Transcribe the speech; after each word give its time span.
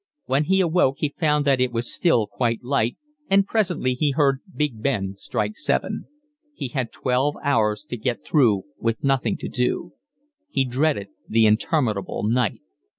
When 0.25 0.45
he 0.45 0.61
awoke 0.61 0.95
he 0.97 1.13
found 1.19 1.45
that 1.45 1.61
it 1.61 1.71
was 1.71 1.93
still 1.93 2.25
quite 2.25 2.63
light, 2.63 2.97
and 3.29 3.45
presently 3.45 3.93
he 3.93 4.09
heard 4.09 4.41
Big 4.55 4.81
Ben 4.81 5.13
strike 5.15 5.55
seven. 5.55 6.05
He 6.55 6.69
had 6.69 6.91
twelve 6.91 7.35
hours 7.43 7.83
to 7.87 7.97
get 7.97 8.25
through 8.25 8.63
with 8.79 9.03
nothing 9.03 9.37
to 9.37 9.47
do. 9.47 9.93
He 10.49 10.65
dreaded 10.65 11.09
the 11.29 11.45
interminable 11.45 12.23
night. 12.23 12.61